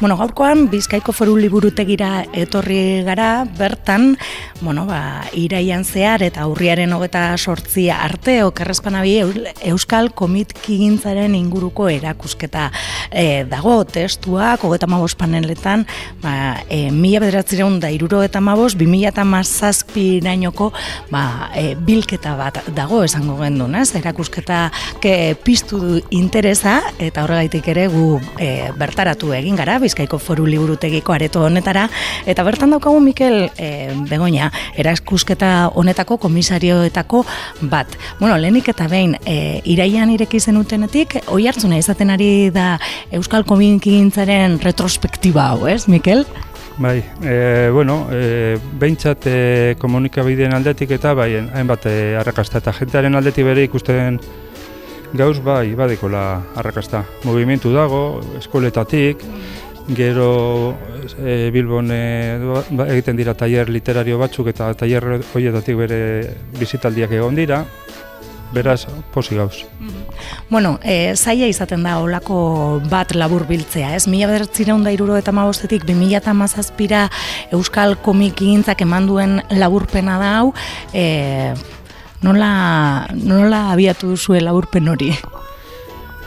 [0.00, 4.16] Bueno, gaurkoan Bizkaiko Foru Liburutegira etorri gara, bertan,
[4.60, 9.14] bueno, ba, iraian zehar eta urriaren hogeta sortzia arte okerrezpanabi
[9.70, 12.70] Euskal Komitkigintzaren inguruko erakusketa
[13.10, 15.84] e, dago testuak, hogeta mabos paneletan,
[16.22, 20.70] ba, e, mila bederatzireun da iruro eta mabos, bi mila eta mazazpi nainoko
[21.10, 23.90] ba, e, bilketa bat dago esango gendu, ez?
[23.98, 24.68] Erakusketa
[25.02, 31.14] ke, piztu du interesa eta horregaitik ere gu e, bertaratu egin gara, Bizkaiko Foru Liburutegiko
[31.14, 31.88] areto honetara
[32.26, 37.24] eta bertan daukagu Mikel e, Begoña, erakusketa honetako komisarioetako
[37.70, 37.98] bat.
[38.20, 42.74] Bueno, lehenik eta behin e, iraian ireki zenutenetik, oi hartzuna izaten ari da
[43.12, 46.24] Euskal Kominkigintzaren retrospektiba hau, ez, Mikel?
[46.76, 49.36] Bai, e, bueno, e, behintzat e,
[49.78, 54.18] komunikabideen aldetik eta bai, hainbat e, arrakasta eta jentearen aldetik bere ikusten
[55.14, 56.24] gauz bai, badikola
[56.58, 57.04] arrakasta.
[57.22, 59.22] Movimentu dago, eskoletatik,
[59.88, 60.76] gero
[61.18, 62.38] e, Bilbon e,
[62.70, 65.98] ba, egiten dira tailer literario batzuk eta tailer horietatik bere
[66.58, 67.64] bizitaldiak egon dira,
[68.54, 69.64] beraz, posi gauz.
[70.48, 74.06] Bueno, e, zaila izaten da olako bat labur biltzea, ez?
[74.08, 77.08] Mila bedertzireun da iruro eta magostetik, bi mila eta mazazpira
[77.52, 80.52] Euskal Komik egintzak eman duen laburpena da hau,
[80.94, 81.52] e,
[82.24, 85.10] nola, nola abiatu duzue laburpen hori?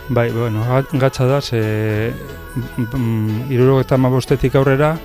[0.10, 2.14] Bai, bueno, gatza da, ze
[3.50, 4.96] iruro eta mabostetik aurrera,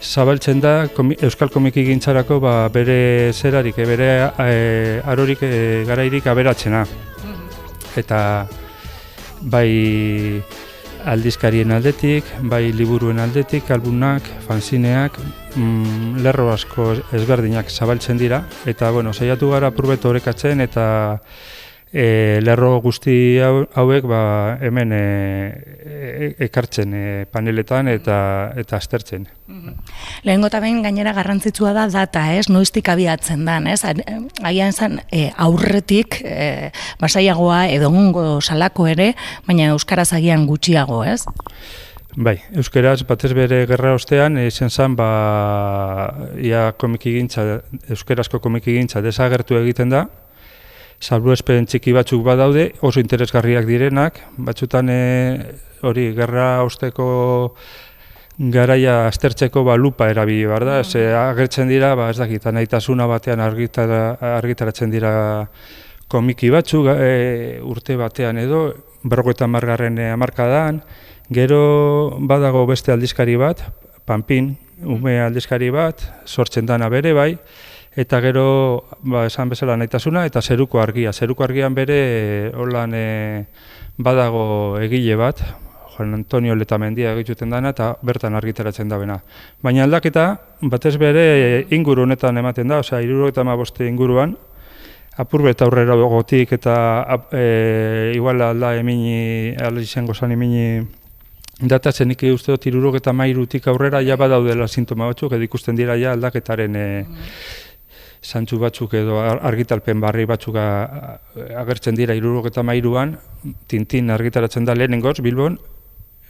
[0.00, 0.88] zabaltzen da
[1.20, 6.84] Euskal Komiki gintzarako ba, bere zerarik, e, bere e, arorik e, garairik aberatzena.
[7.96, 8.20] Eta
[9.40, 10.42] bai
[11.04, 15.16] aldizkarien aldetik, bai liburuen aldetik, albunak, fanzineak,
[15.54, 18.44] mm, lerro asko ezberdinak zabaltzen dira.
[18.66, 21.20] Eta, bueno, saiatu gara purbeto horrekatzen eta
[21.92, 24.20] e, lerro guzti hauek ba,
[24.62, 25.02] hemen e,
[25.80, 28.18] e, ekartzen e, paneletan eta
[28.60, 29.26] eta aztertzen.
[29.50, 29.74] Mhm.
[30.28, 32.48] Lehen gota behin gainera garrantzitsua da data, ez?
[32.48, 33.82] Noiztik abiatzen dan, ez?
[34.42, 36.70] Agian zen e, aurretik e,
[37.00, 37.90] basaiagoa edo
[38.40, 39.14] salako ere,
[39.46, 41.24] baina Euskaraz agian gutxiago, ez?
[42.16, 45.10] Bai, Euskeraz batez bere gerra ostean izan zen ba,
[46.42, 50.08] ia komikigintza, Euskerazko komikigintza desagertu egiten da,
[51.00, 55.00] salbu espen txiki batzuk badaude, oso interesgarriak direnak, batzutan e,
[55.88, 57.06] hori gerra osteko
[58.52, 63.40] garaia aztertzeko ba, lupa erabili behar da, ze agertzen dira, ba, ez dakit, nahitasuna batean
[63.40, 64.02] argitara,
[64.36, 65.12] argitaratzen dira
[66.08, 68.66] komiki batzuk e, urte batean edo,
[69.02, 70.82] berroko margarren e, amarkadan,
[71.32, 73.64] gero badago beste aldizkari bat,
[74.04, 74.52] panpin,
[74.84, 77.34] ume aldizkari bat, sortzen dana bere bai,
[77.96, 81.12] eta gero ba, esan bezala nahitasuna eta zeruko argia.
[81.12, 83.46] Zeruko argian bere holan e,
[83.98, 85.42] badago egile bat,
[85.96, 89.18] Juan Antonio Letamendia egituten dana eta bertan argitaratzen da bena.
[89.62, 90.28] Baina aldaketa
[90.62, 94.36] batez bere inguru honetan ematen da, osea iruro eta boste inguruan,
[95.16, 100.80] apurbe eta aurrera gotik eta e, igual alda emini, alda izango zan emini
[101.60, 105.96] datatzen nik uste dut iruro eta mairutik aurrera ja badaudela sintoma batzuk, edo ikusten dira
[106.00, 106.86] ja aldaketaren e,
[108.22, 113.16] zantzu batzuk edo argitalpen barri batzuk agertzen dira irurok eta mairuan,
[113.66, 115.58] tintin argitaratzen da lehenengoz, Bilbon.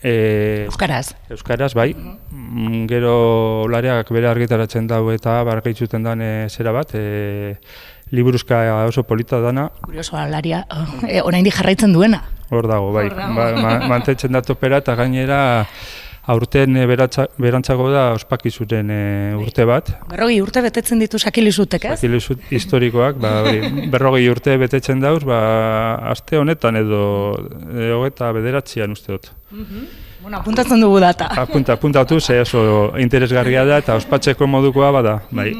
[0.02, 1.12] E, Euskaraz.
[1.28, 1.92] Euskaraz, bai.
[1.92, 7.56] Mm, gero lareak bere argitaratzen dau eta bargaitzuten dan e, zera bat, e,
[8.10, 9.68] liburuzka oso polita dana.
[9.84, 10.64] Kurioso, laria,
[11.06, 12.22] e, orain di jarraitzen duena.
[12.50, 13.08] Hor dago, bai.
[13.10, 15.66] Ba, ma, mantetzen da topera eta gainera
[16.26, 19.00] aurten e, berantzago da ospakizuren e,
[19.40, 19.92] urte bat.
[20.10, 21.96] Berrogei urte betetzen ditu sakilizutek, ez?
[22.00, 23.32] Sakilizut historikoak, ba,
[23.94, 25.40] berrogei urte betetzen dauz, ba,
[26.12, 27.02] aste honetan edo
[27.72, 29.34] e, hogeta bederatzean uste dut.
[29.50, 31.30] Mm Bueno, apuntatzen dugu data.
[31.40, 35.54] Apunta, apuntatu, ze oso interesgarria da eta ospatzeko modukoa bada, bai.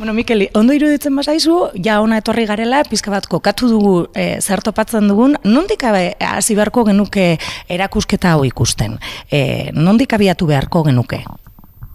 [0.00, 4.62] Bueno, Mikel, ondo iruditzen bazaizu, ja ona etorri garela, pizka bat kokatu dugu e, zer
[4.64, 7.24] topatzen dugun, nondik hasi beharko genuke
[7.68, 8.94] erakusketa hau ikusten?
[9.28, 9.40] E,
[9.76, 11.18] nondik abiatu beharko genuke?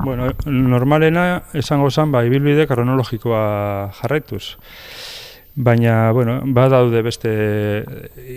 [0.04, 1.24] Bueno, normalena
[1.58, 3.42] esango zen, ba, ibilbide kronologikoa
[3.98, 4.44] jarraituz.
[5.56, 7.34] Baina, bueno, badaude beste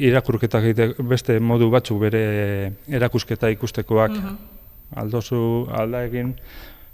[0.00, 2.24] irakurketak beste modu batzuk bere
[2.88, 4.16] erakusketa ikustekoak.
[4.16, 4.38] Mm
[4.96, 6.30] Aldozu, alda egin,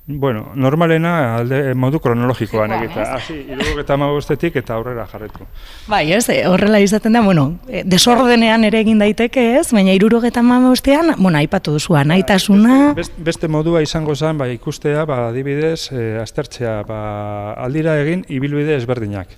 [0.07, 3.07] Bueno, normalena alde modu kronologikoan egita.
[3.17, 3.39] Hasi,
[3.81, 5.47] eta magostetik eta aurrera jarretu.
[5.89, 10.43] Bai, ez, eh, horrela izaten da, bueno, eh, desordenean ere egin daiteke ez, baina irurogeta
[10.45, 12.93] magostean, bueno, aipatu duzu, anaitasuna...
[12.99, 18.77] Beste, beste modua izango zen, ba, ikustea, ba, adibidez, e, aztertzea, ba, aldira egin, ibilbide
[18.77, 19.33] ezberdinak.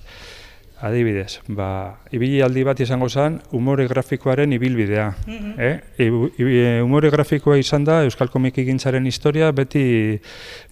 [0.77, 5.07] Adibidez, ba, ibili aldi bat izango zen umore grafikoaren ibilbidea.
[5.25, 6.81] Mm -hmm.
[6.83, 10.19] umore grafikoa izan da Euskal Komiki gintzaren historia beti,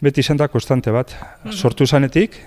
[0.01, 1.15] beti izan da konstante bat.
[1.43, 2.37] Mm Sortu zanetik,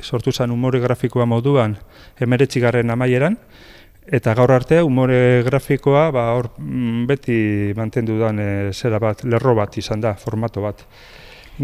[0.00, 1.76] sortu zen umore grafikoa moduan
[2.20, 3.36] emeretxigarren amaieran,
[4.06, 9.54] eta gaur arte umore grafikoa ba, or, mm, beti mantendu dan e, zera bat, lerro
[9.54, 10.84] bat izan da, formato bat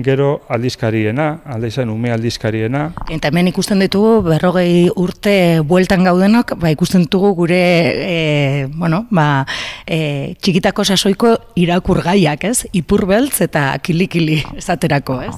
[0.02, 2.88] gero aldizkariena, alde izan ume aldizkariena.
[3.14, 7.60] Eta hemen ikusten ditugu berrogei urte bueltan gaudenok, ba, ikusten ditugu gure
[7.94, 9.44] e, bueno, ba,
[9.86, 12.66] e, txikitako sasoiko irakurgaiak, ez?
[12.74, 15.34] Ipurbeltz eta kilikili esaterako, ez?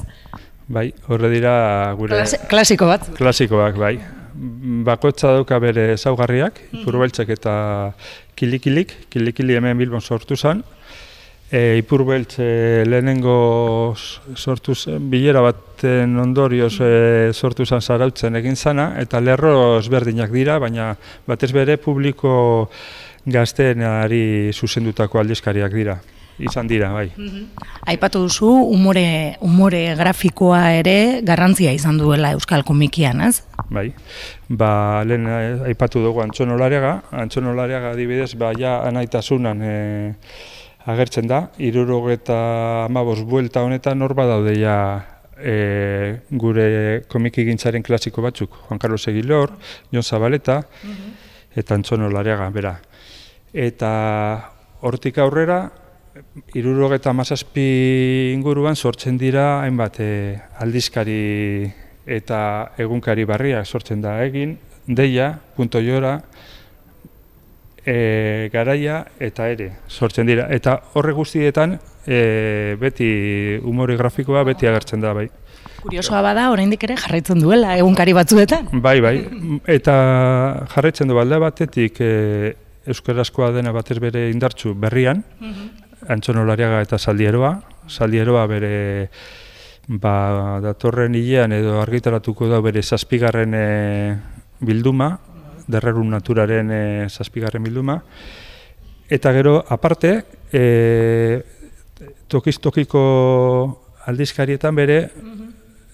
[0.66, 1.56] Bai, horre dira
[1.98, 2.24] gure...
[2.50, 3.10] klasiko bat.
[3.18, 3.96] Klasikoak, bai.
[4.86, 6.80] Bakotza dauka bere zaugarriak, mhm.
[6.82, 7.56] ipurbeltzek eta
[8.36, 10.64] kilikilik, kilikili hemen bilbon sortu zen,
[11.50, 13.94] E, Ipurbeltz e, lehenengo
[14.34, 20.58] sortu zen, bilera baten ondorioz e, sortu zen zarautzen egin zana, eta lerro ezberdinak dira,
[20.58, 20.90] baina
[21.26, 22.68] batez bere publiko
[23.26, 26.00] gazteenari zuzendutako aldizkariak dira.
[26.36, 27.06] Izan dira, bai.
[27.16, 27.44] Mhm.
[27.88, 33.40] Aipatu duzu, umore, umore grafikoa ere garrantzia izan duela Euskal Komikian, ez?
[33.70, 33.86] Bai.
[34.48, 36.92] Ba, lehen eh, aipatu dugu Antxonolariaga,
[37.24, 39.74] Antxonolariaga adibidez, ba, ja anaitasunan e,
[40.86, 44.76] agertzen da, irurogeta amabos buelta honetan hor badaude ja
[45.36, 49.52] e, gure komiki gintzaren klasiko batzuk, Juan Carlos Egilor,
[49.92, 51.16] Jon Zabaleta, mhm.
[51.56, 52.76] eta Antzono Lariaga, bera.
[53.52, 53.90] Eta
[54.86, 55.64] hortik aurrera,
[56.56, 60.12] irurogeta mazazpi inguruan sortzen dira hainbat e,
[60.62, 61.66] aldizkari
[62.06, 62.38] eta
[62.78, 64.56] egunkari barriak sortzen da egin,
[64.86, 66.20] deia, punto jora,
[67.86, 70.48] e, garaia eta ere sortzen dira.
[70.52, 73.08] Eta horre guztietan e, beti
[73.62, 75.28] umore grafikoa beti agertzen da bai.
[75.86, 78.68] Kuriosoa bada, oraindik ere jarraitzen duela egunkari batzuetan.
[78.82, 79.16] Bai, bai.
[79.70, 79.96] Eta
[80.74, 82.12] jarraitzen du balde batetik e,
[82.90, 86.82] euskarazkoa dena batez bere indartzu berrian, mm -hmm.
[86.82, 87.60] eta Saldieroa.
[87.86, 89.08] Saldieroa bere
[89.86, 94.16] ba, datorren hilean edo argitaratuko da bere zazpigarren e,
[94.60, 95.18] bilduma,
[95.66, 98.00] derrerun naturaren e, zazpigarren bilduma.
[99.10, 100.12] Eta gero, aparte,
[100.52, 101.42] e,
[102.28, 103.02] tokiz tokiko
[104.06, 104.98] aldizkarietan bere,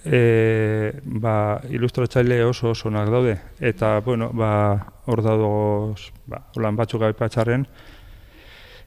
[0.04, 3.36] e, ba, ilustratzaile oso oso onak daude.
[3.60, 4.52] Eta, bueno, ba,
[5.06, 7.66] hor dadoz, ba, holan batzuk gaipatxarren,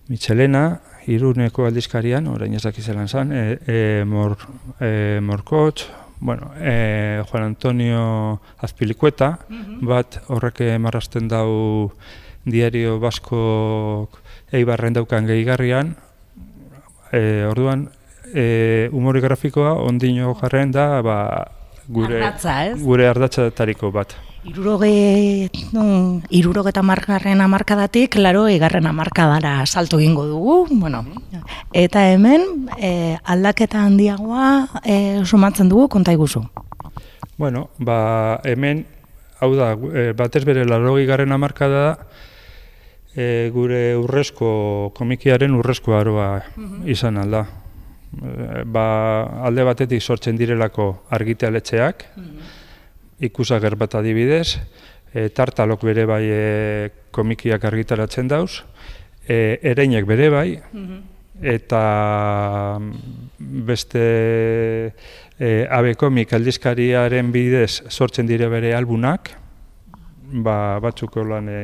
[0.05, 4.37] Michelena, iruneko aldizkarian, orain ezak izelan zan, e, e, mor,
[4.77, 5.87] e, Morkotx,
[6.19, 9.39] bueno, e, Juan Antonio Azpilikueta,
[9.81, 11.91] bat horrek marrasten dau
[12.45, 14.09] diario basko
[14.53, 15.95] eibarren daukan gehigarrian,
[17.11, 17.89] e, orduan,
[18.33, 21.19] e, umori grafikoa ondino jarren da ba,
[21.87, 23.49] gure, Ardatza, gure ardatza
[23.91, 24.15] bat.
[24.45, 31.01] Iruroge, no, iruroge eta margarren amarkadatik, klaro, egarren amarkadara salto egingo dugu, bueno,
[31.73, 36.43] eta hemen e, aldaketa handiagoa e, sumatzen dugu, konta iguzu.
[37.41, 38.83] Bueno, ba, hemen,
[39.41, 41.85] hau da, e, batez bere larogi garren amarkada
[43.15, 46.85] e, gure urrezko, komikiaren urrezko aroa mhm.
[46.93, 47.47] izan alda.
[48.13, 48.85] E, ba,
[49.49, 52.61] alde batetik sortzen direlako argitealetxeak, mm
[53.19, 54.57] ikusager bat adibidez,
[55.13, 58.63] e, tartalok bere bai e, komikiak argitaratzen dauz,
[59.27, 61.01] e, ereinek bere bai, mhm.
[61.55, 61.81] eta
[63.39, 64.03] beste
[65.39, 69.31] e, abe komik aldizkariaren bidez sortzen dire bere albunak,
[70.43, 71.59] ba, batzuko lan e,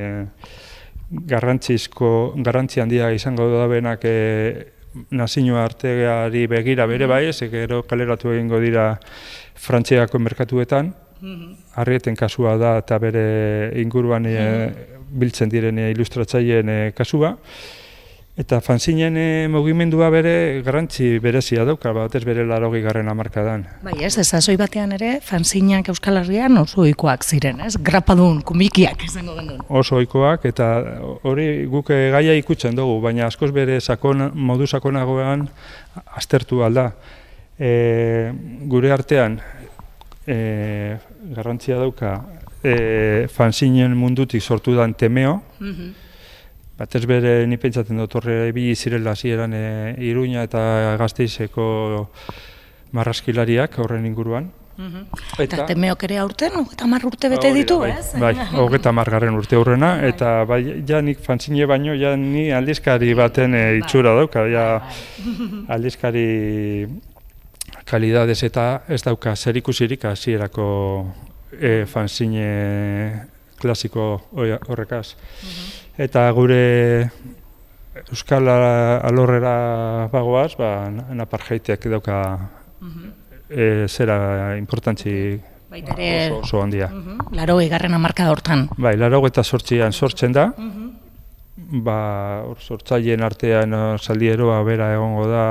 [1.27, 4.15] garrantzizko, garrantzi handia izango da benak e,
[5.15, 7.12] nazio arteari begira bere mhm.
[7.12, 8.93] bai, ez gero kaleratu egingo dira
[9.62, 10.93] frantziako merkatuetan,
[11.81, 13.25] Arrieten kasua da eta bere
[13.81, 14.39] inguruan e,
[15.11, 17.35] biltzen diren e, ilustratzaileen e, kasua.
[18.39, 23.65] Eta fanzinen e, mugimendua bere garrantzi berezia dauka, batez bere larogi garren amarkadan.
[23.83, 27.75] Bai ez, ez azoi batean ere, fanzinak Euskal Herrian oso oikoak ziren, ez?
[27.75, 29.59] Grapadun, kumikiak izango gendun.
[29.67, 30.71] Oso oikoak, eta
[31.27, 35.49] hori guk gaia ikutzen dugu, baina askoz bere sakon, modu sakonagoan
[36.15, 36.93] aztertu alda.
[37.59, 38.31] E,
[38.71, 39.37] gure artean,
[40.25, 42.13] e, garrantzia dauka
[42.63, 45.91] e, fanzinen mundutik sortu dan temeo, mm -hmm.
[46.77, 52.09] batez bere ni pentsatzen dut horre ibili zirela hasieran e, Iruña eta Gazteizeko
[52.91, 54.51] marraskilariak horren inguruan.
[54.77, 55.05] Mm
[55.37, 58.13] Eta, temeok ere aurten, eta mar urte bete ditu, bai, ez?
[58.19, 60.09] Bai, hogeta margarren urte aurrena, bai.
[60.09, 64.81] eta bai, ja nik fanzine baino, ja ni aldizkari baten e, itxura dauka, ja
[65.67, 66.87] aldizkari
[67.91, 70.67] kalidades eta ez dauka zer hasierako
[71.51, 73.27] e, fanzine
[73.60, 75.15] klasiko horrekaz.
[75.98, 77.12] Eta gure
[77.91, 82.17] Euskal alorrera bagoaz, ba, naparjaiteak dauka
[83.50, 85.39] e, zera importantzi
[85.71, 86.89] Baita ere, oso, oso handia.
[87.31, 88.69] laro egarren amarka hortan.
[88.77, 90.50] Bai, laro eta sortzian sortzen da,
[91.71, 95.45] ba, sortzaileen artean eh, zaldieroa bera egongo da,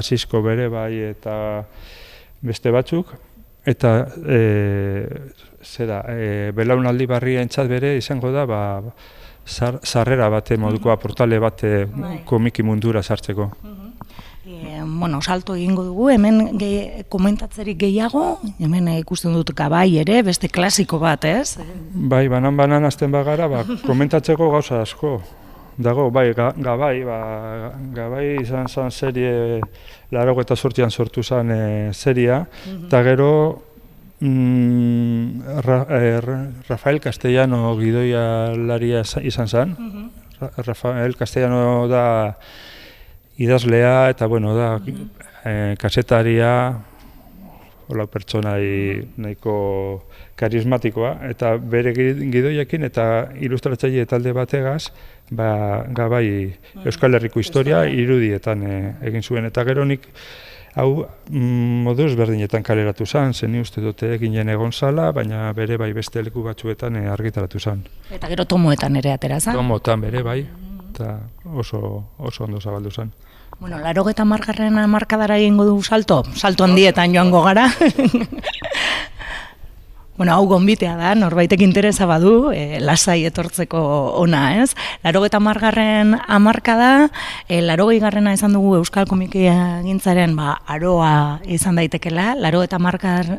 [0.00, 1.36] asizko bere bai eta
[2.46, 3.14] beste batzuk,
[3.66, 4.40] eta e,
[5.64, 8.60] zera, e, belaunaldi barria entzat bere izango da, ba,
[9.46, 12.20] sarrera bate modukoa, portale bate Bai.
[12.26, 13.50] komiki mundura sartzeko.
[14.46, 20.20] E, bueno, salto egingo dugu, hemen ge, komentatzerik gehiago, hemen eh, ikusten dut gabai ere,
[20.22, 21.56] beste klasiko bat, ez?
[21.92, 25.16] Bai, banan-banan azten bagara, ba, komentatzeko gauza asko.
[25.76, 27.18] Dago, bai, ga, gabai, ba,
[27.92, 29.58] gabai izan zen serie,
[30.14, 31.58] laro eta sortzian sortu zen e,
[31.92, 32.44] seria,
[32.86, 33.30] eta gero
[34.20, 36.38] mm, Ra, e, Ra-
[36.68, 39.74] Rafael Castellano gidoia laria za- izan zen.
[40.40, 42.38] Ra- Rafael Castellano da
[43.38, 44.80] idazlea eta bueno, da
[45.44, 46.52] e, kasetaria,
[47.88, 48.64] hola pertsonai
[49.22, 49.52] nahiko
[50.36, 54.88] karismatikoa eta bere gi- gidoiekin eta ilustratzaile talde bategaz
[55.30, 56.26] ba, gabai
[56.84, 60.08] Euskal Herriko historia irudietan e, egin zuen eta gero nik
[60.76, 65.92] hau mm, moduz berdinetan kaleratu zen, zen uste dute eginen egon zala, baina bere bai
[65.96, 67.84] beste leku batzuetan e, argitaratu zen.
[68.12, 69.54] Eta gero tomoetan ere atera za?
[69.56, 70.42] Tomotan bere bai,
[70.90, 71.14] eta
[71.54, 71.80] oso,
[72.18, 73.14] oso ondo zabaldu zen.
[73.58, 77.70] Bueno, laro eta margarren markadara egingo du salto, salto handietan joango gara.
[80.16, 83.80] Bueno, hau gonbitea da, norbaitek interesa badu, e, lasai etortzeko
[84.16, 84.70] ona, ez?
[85.04, 86.92] Laro eta margarren amarka da,
[87.48, 93.38] e, laro garrena izan dugu Euskal Komikia gintzaren ba, aroa izan daitekela, laro eta margar,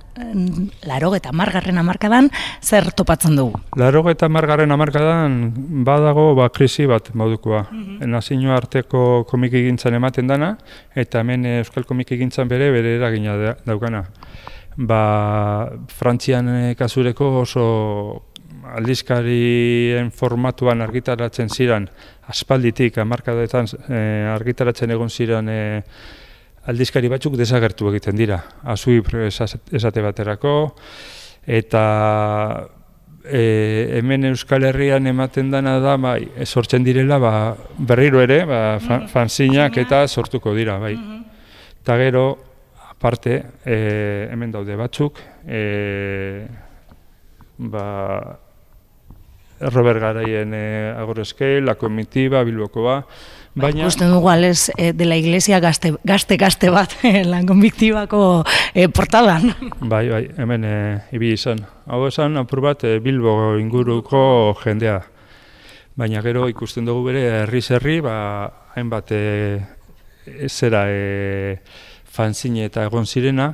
[0.86, 2.29] laro eta margarren amarkadan
[2.62, 3.57] zer topatzen dugu?
[3.75, 7.65] Laro eta margarren amarkadan badago ba, krisi bat modukoa.
[8.05, 10.57] Nazio arteko komiki gintzan ematen dana,
[10.96, 14.05] eta hemen eh, Euskal komiki gintzan bere bere eragina da- daukana.
[14.77, 17.65] Ba, Frantzian eh, kasureko oso
[18.77, 21.88] aldizkarien formatuan argitaratzen ziren,
[22.29, 25.81] aspalditik, amarkadetan eh, argitaratzen egon ziren eh,
[26.69, 28.38] aldizkari batzuk desagertu egiten dira.
[28.69, 29.00] Azui
[29.31, 30.53] esate baterako,
[31.48, 31.84] eta
[33.24, 33.43] e,
[33.98, 37.31] hemen Euskal Herrian ematen dana da, bai, sortzen direla, ba,
[37.77, 40.96] berriro ere, ba, fa, fanzinak eta sortuko dira, bai.
[41.81, 42.25] Eta gero,
[42.98, 46.48] aparte, e, hemen daude batzuk, e,
[47.58, 48.39] ba,
[49.60, 53.04] Robert Garaien e, Agorezkei, La Comitiva, Bilbokoa,
[53.58, 53.86] baina...
[53.86, 58.88] Ikusten dugu ales eh, de la iglesia gazte, gazte, gazte bat eh, lan konbiktibako eh,
[58.89, 59.51] portalan.
[59.82, 60.75] Bai, bai, hemen e,
[61.13, 61.62] ibili izan.
[61.86, 65.00] Hau esan, apur bat, e, Bilbo inguruko jendea.
[65.98, 68.18] Baina gero ikusten dugu bere herri herri, ba,
[68.75, 69.22] hainbat e,
[70.25, 71.58] e, zera e,
[72.17, 73.51] fanzine eta egon zirena,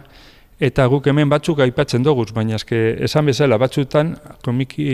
[0.63, 4.13] eta guk hemen batzuk aipatzen dugu, baina eske esan bezala batzutan
[4.45, 4.87] komiki,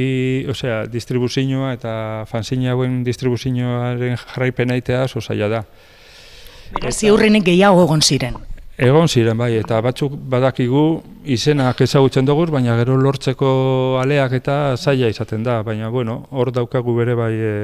[0.50, 1.94] osea, distribuzioa eta
[2.32, 5.64] fanzine hauen distribuzioaren jarraipena itea oso zaila da.
[6.74, 8.38] Beraz, ziurrenik gehiago egon ziren.
[8.80, 10.84] Egon ziren bai, eta batzuk badakigu
[11.36, 13.50] izenak ezagutzen dugu, baina gero lortzeko
[14.00, 17.58] aleak eta zaila izaten da, baina bueno, hor daukagu bere bai e,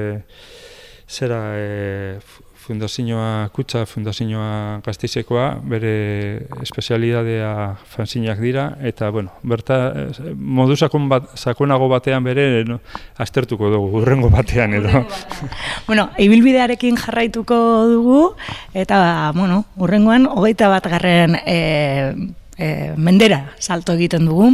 [1.08, 2.18] zera e,
[2.66, 5.92] fundazioa kutsa, fundazioa gaztizekoa, bere
[6.64, 7.50] espezialidadea
[7.92, 9.78] fanzinak dira, eta bueno, berta
[10.36, 12.80] modu sakon bat, sakonago batean bere no,
[13.22, 15.04] aztertuko dugu, urrengo batean edo.
[15.86, 17.56] Bueno, ibilbidearekin jarraituko
[17.92, 18.20] dugu,
[18.74, 18.98] eta,
[19.36, 21.58] bueno, urrengoan, hogeita bat garren e,
[22.58, 24.52] e, mendera salto egiten dugu.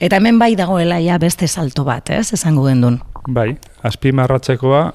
[0.00, 3.00] Eta hemen bai dagoela ja beste salto bat, ez, esango gendun.
[3.26, 4.92] Bai, azpimarratzekoa,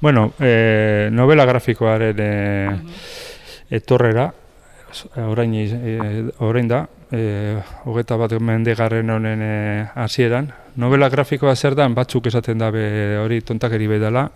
[0.00, 2.78] bueno, e, novela grafikoaren e,
[3.74, 4.28] etorrera,
[5.16, 9.56] orain, e, orain da, e, hogeta bat mendegarren honen e,
[9.98, 10.52] hasieran.
[10.78, 12.84] Novela grafikoa zer dan, batzuk esaten dabe
[13.18, 14.28] hori tontakeri bedala,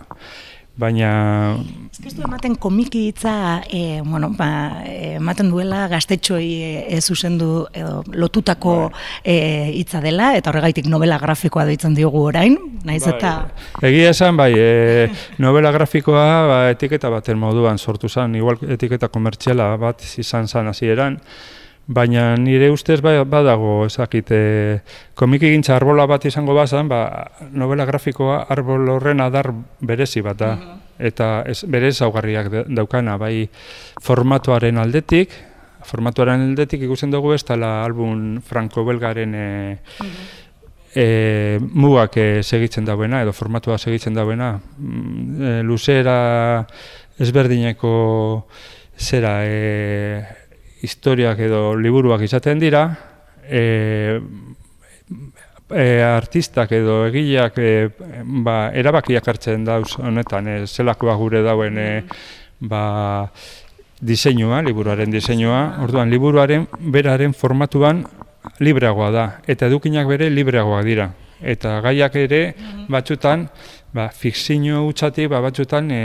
[0.77, 1.57] baina
[1.97, 6.49] Ez que du ematen komiki hitza, e, bueno, ba, e, ematen duela gaztetxoi
[6.93, 8.75] e, zuzendu edo lotutako
[9.25, 13.33] e, hitza dela, eta horregaitik novela grafikoa deitzen diogu orain, naiz eta...
[13.81, 15.09] Egia esan, bai, e,
[15.47, 21.17] novela grafikoa ba, etiketa baten moduan sortu zen, igual etiketa komertziala bat izan zen hasieran,
[21.87, 24.43] baina nire ustez bai, badago ezakit e,
[25.15, 30.53] komiki gintza arbola bat izango bazan, ba, novela grafikoa arbol horren adar berezi bat da,
[30.99, 33.47] eta ez, bere ezaugarriak da- daukana, bai
[34.03, 35.35] formatuaren aldetik,
[35.87, 39.49] formatuaren aldetik ikusten dugu ez dela album franco-belgaren e,
[40.91, 41.07] e,
[41.61, 46.19] mugak e, segitzen dauena, edo formatua segitzen dauena, mm, e, luzera
[47.23, 47.95] ezberdineko
[48.99, 50.46] zera e,
[50.87, 52.87] historiak edo liburuak izaten dira,
[53.45, 54.21] e,
[55.71, 57.71] e, artistak edo egileak e,
[58.47, 61.91] ba, erabakiak hartzen dauz honetan, e, zelakoa gure dauen e,
[62.61, 63.27] ba,
[64.01, 68.05] diseinua, liburuaren diseinua, orduan liburuaren beraren formatuan
[68.61, 71.11] libreagoa da, eta edukinak bere libreagoak dira.
[71.37, 72.87] Eta gaiak ere mhm.
[72.93, 73.49] batzutan,
[73.93, 76.03] ba, fikzio utxatik, ba, batzutan e,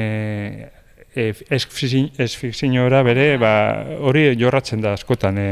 [1.15, 3.51] e, ez fikziora bere ba,
[3.99, 5.47] hori jorratzen da askotan e,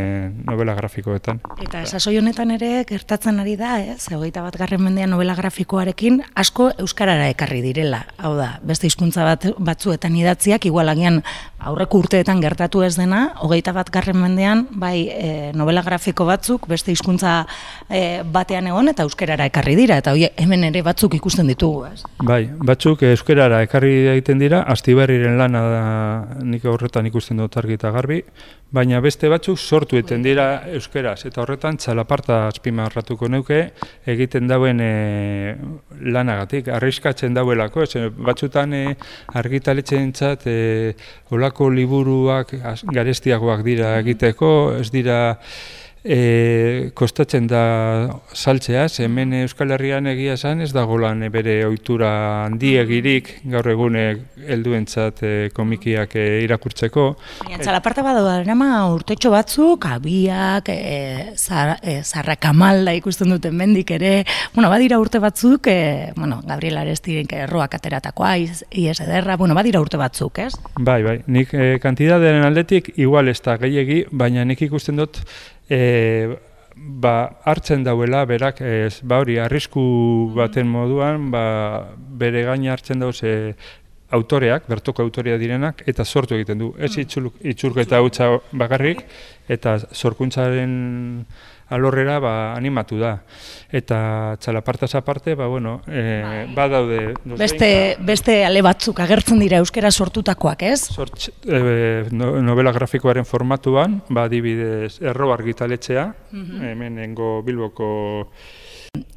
[0.47, 1.41] novela grafikoetan.
[1.63, 4.01] Eta esasoi honetan ere gertatzen ari da, ez?
[4.11, 8.05] Egoita bat garren mendean novela grafikoarekin asko euskarara ekarri direla.
[8.17, 11.21] Hau da, beste hizkuntza bat batzuetan idatziak igualagian
[11.59, 16.93] aurreko urteetan gertatu ez dena, hogeita bat garren mendean, bai e, novela grafiko batzuk beste
[16.95, 17.41] hizkuntza
[17.89, 22.03] e, batean egon eta euskarara ekarri dira, eta hoi hemen ere batzuk ikusten ditugu, ez?
[22.23, 27.75] Bai, batzuk euskarara ekarri egiten dira, astiberriren lan lana da nik horretan ikusten dut argi
[27.77, 28.19] eta garbi,
[28.71, 33.59] baina beste batzuk sortu eten dira euskeraz, eta horretan txalaparta azpimarratuko neuke
[34.13, 35.55] egiten dauen e,
[36.13, 38.83] lanagatik, arriskatzen dauelako, ez, batzutan e,
[39.41, 40.93] argitaletzen txat, e,
[41.35, 42.55] olako liburuak
[42.93, 45.19] garestiagoak dira egiteko, ez dira
[46.09, 47.63] e, kostatzen da
[48.33, 52.09] saltzea, hemen Euskal Herrian egia esan ez dago lan bere ohitura
[52.47, 54.03] handiegirik gaur egune
[54.47, 57.05] helduentzat e, komikiak e, irakurtzeko.
[57.43, 64.23] Baina txalaparta da, nama urtetxo batzuk, abiak, e, zar, e, zarrakamalda ikusten duten mendik ere,
[64.55, 70.01] bueno, badira urte batzuk, e, bueno, Gabriel Arestiren erroak ateratakoa, ies ederra, bueno, badira urte
[70.01, 70.53] batzuk, ez?
[70.79, 75.21] Bai, bai, nik e, kantidaderen aldetik igual ez da gehiegi, baina nik ikusten dut
[75.69, 76.37] e,
[76.75, 79.81] ba, hartzen dauela berak ez, ba hori arrisku
[80.35, 81.43] baten moduan ba,
[81.95, 83.53] bere gaina hartzen dauz e,
[84.09, 86.71] autoreak, bertoko autorea direnak, eta sortu egiten du.
[86.79, 87.29] Ez mm.
[87.51, 89.03] itxurketa hutsa bakarrik,
[89.47, 90.73] eta sorkuntzaren
[91.69, 93.13] alorrera ba, animatu da.
[93.71, 97.13] Eta txalapartaz aparte, ba, bueno, e, ba daude...
[97.37, 100.79] Beste, beste ale batzuk agertzen dira euskera sortutakoak, ez?
[100.89, 106.71] Sort, e, novela grafikoaren formatuan, ba, dibidez, erro argitaletzea, mm -hmm.
[106.71, 108.31] hemenengo bilboko...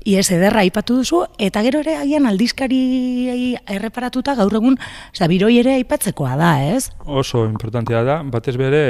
[0.04, 4.76] Iez ederra aipatu duzu, eta gero ere agian aldizkari erreparatuta gaur egun,
[5.14, 6.90] oza, biroi ere aipatzekoa da, ez?
[7.06, 8.82] Oso importantea da, batez bere,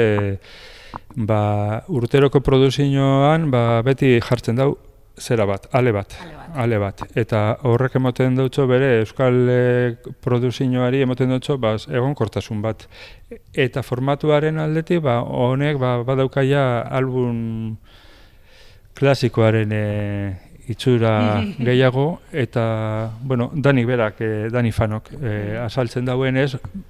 [1.15, 4.73] ba, urteroko produzioan ba, beti jartzen dau
[5.19, 6.15] zera bat, ale bat,
[6.55, 7.03] ale bat.
[7.15, 9.59] Eta horrek emoten dutxo bere euskal e,
[10.25, 12.87] produzioari emoten dutxo ba, egonkortasun bat.
[13.53, 17.77] Eta formatuaren aldetik ba, honek ba, badaukaia album
[18.97, 19.85] klasikoaren e,
[20.73, 26.39] itxura gehiago eta bueno, Dani berak, e, Dani Fanok e, azaltzen dauen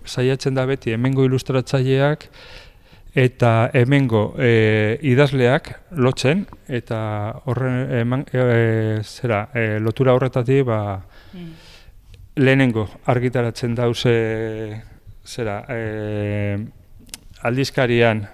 [0.06, 2.30] saiatzen da beti hemengo ilustratzaileak
[3.14, 5.70] eta hemengo e, idazleak
[6.02, 7.00] lotzen eta
[7.46, 10.80] horren eman, e, zera, e, lotura horretatik ba,
[11.34, 11.52] mm.
[12.42, 14.16] lehenengo argitaratzen dauze
[15.24, 16.58] zera, e,
[17.46, 18.26] aldizkarian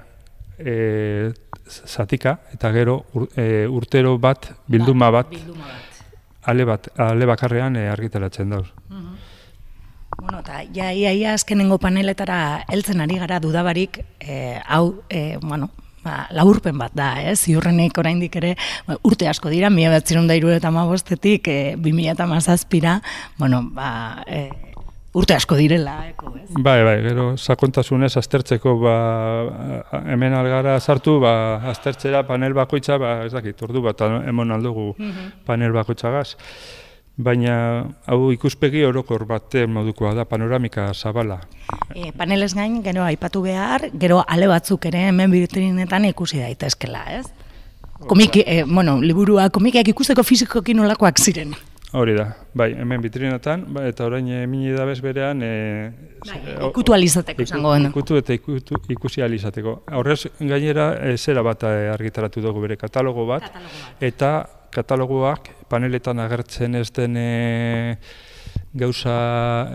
[0.58, 1.32] e,
[1.68, 3.02] zatika eta gero
[3.36, 5.36] e, urtero bat bilduma bat,
[6.44, 8.70] ale bat ale bakarrean e, argitaratzen dauz.
[10.18, 15.70] Bueno, eta ja, ia, ia azkenengo paneletara heltzen ari gara dudabarik, e, hau, e, bueno,
[16.04, 17.36] ba, laurpen bat da, eh?
[17.36, 18.56] ziurrenik oraindik ere,
[18.88, 23.02] ba, urte asko dira, mila bat zirunda eta ma bostetik, e, bi mila eta mazazpira,
[23.38, 24.50] bueno, ba, e,
[25.14, 26.50] urte asko direla, eko, ez?
[26.58, 28.98] Bai, bai, gero, sakontasunez aztertzeko, ba,
[30.06, 35.34] hemen algara sartu, ba, aztertzera panel bakoitza, ba, ez dakit, ordu bat, emon aldugu mhm.
[35.46, 36.36] panel bakoitzagaz
[37.20, 37.56] baina
[38.08, 41.42] hau ikuspegi orokor bate modukoa da panoramika zabala.
[41.94, 47.26] E, paneles gain, gero aipatu behar, gero ale batzuk ere hemen bitrinetan ikusi daitezkela, ez?
[48.08, 51.52] Komiki, e, bueno, liburua komikiak ikusteko fizikoki nolakoak ziren.
[52.00, 55.42] Hori da, bai, hemen bitrinetan, ba, eta orain emini da bez berean...
[55.44, 55.90] E,
[56.24, 56.38] bai,
[56.70, 57.74] ikutu alizateko zango.
[57.90, 59.74] Ikutu eta ikutu, ikusi alizateko.
[59.98, 64.08] Horrez gainera, e, zera bat argitaratu dugu bere katalogo bat, katalogo bat.
[64.12, 64.32] eta
[64.74, 67.98] katalogoak paneletan agertzen ez den e,
[68.74, 69.16] gauza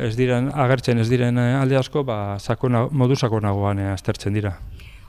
[0.01, 4.57] ez diren agertzen ez diren alde asko ba sakona modu sakonagoan e, aztertzen dira.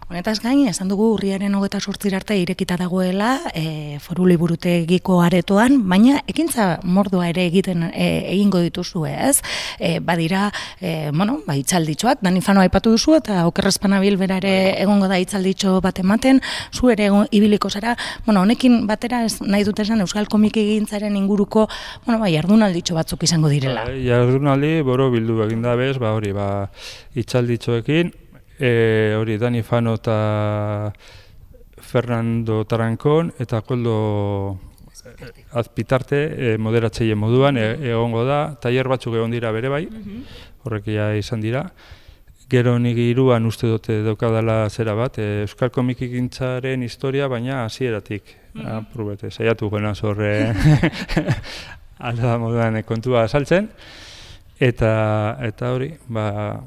[0.05, 6.19] Honetaz gain, esan dugu urriaren hogeta sortzir arte irekita dagoela e, foru liburutegiko aretoan, baina
[6.29, 9.39] ekintza mordua ere egiten e, egingo dituzu ez?
[9.79, 14.51] E, badira, e, bueno, ba, itzalditxoak, Dani Fano aipatu duzu, eta okerrezpana bilbera ere
[14.83, 16.37] egongo da itzalditxo bat ematen,
[16.69, 17.95] zu ere egon, ibiliko zara,
[18.27, 21.65] bueno, honekin batera ez nahi dut esan Euskal Komik egintzaren inguruko,
[22.05, 23.87] bueno, ba, jardunalditxo batzuk izango direla.
[23.89, 26.69] Ba, jardunaldi, boro bildu egin da bez, ba, hori, ba,
[27.17, 28.13] itzalditxoekin,
[28.59, 30.93] e, hori, Dani Fano eta
[31.77, 34.59] Fernando Tarankon, eta Koldo
[35.53, 40.25] azpitarte e, moderatzeien moduan e, egongo da, tailer batzuk egon dira bere bai, mhm.
[40.63, 41.69] horrek ja izan dira,
[42.45, 48.21] Gero nik iruan uste dute daukadala zera bat, e, Euskal Komikikintzaren historia, baina hasieratik
[48.53, 48.75] mm -hmm.
[48.77, 50.53] aprobete, saiatu gena zorre
[52.09, 53.69] alda moduan kontua saltzen,
[54.59, 56.61] eta, eta hori, ba,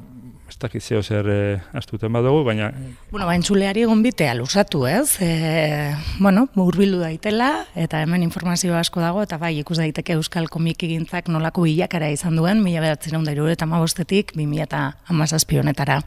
[0.59, 1.41] dakit zeo zer e,
[1.73, 2.69] astuten badugu, baina...
[3.11, 5.17] Bueno, ba, entzuleari egon bitea lusatu, ez?
[5.23, 10.83] E, bueno, urbildu daitela, eta hemen informazio asko dago, eta bai, ikus daiteke Euskal Komik
[10.83, 15.61] egintzak nolako bilakara izan duen, mila bedatzen da irure eta mabostetik, bi mila eta amazazpi
[15.61, 16.01] honetara.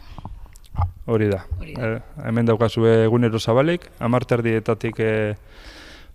[1.07, 1.43] Hori da.
[1.65, 1.95] E,
[2.29, 5.01] hemen daukazu egunero zabalik, amarterdietatik...
[5.01, 5.13] E,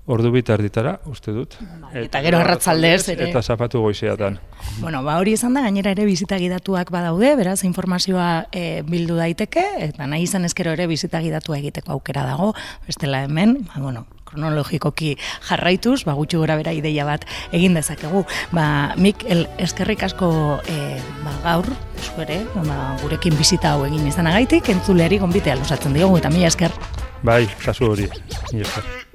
[0.08, 1.58] Ordu bitar ditara, uste dut.
[1.82, 3.26] Bai, eta, gero arratzaldez ere.
[3.28, 4.38] Eta zapatu goizeatan.
[4.80, 9.65] Bueno, ba hori izan da, gainera ere bizita gidatuak badaude, beraz, informazioa e, bildu daiteke,
[9.89, 12.54] eta nahi izan ezkero ere bizita gidatua egiteko aukera dago,
[12.88, 15.17] bestela hemen, ba, bueno, kronologikoki
[15.50, 18.24] jarraituz, ba, gutxi gora bera ideia bat egin dezakegu.
[18.56, 20.30] Ba, mik, el, eskerrik asko
[20.72, 20.78] e,
[21.26, 21.67] ba, gaur,
[22.13, 26.72] zuere, ba, gurekin bizita hau egin izanagaitik, entzuleari gonbitea lusatzen diogu, eta mila esker.
[27.28, 28.08] Bai, kasu hori,
[28.54, 29.07] mila esker.